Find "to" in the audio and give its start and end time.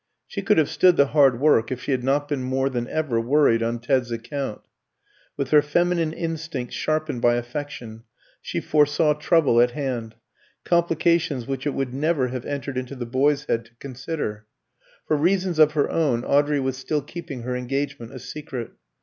13.65-13.75